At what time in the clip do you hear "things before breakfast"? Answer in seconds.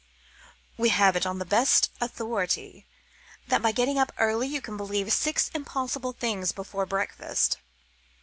6.13-7.59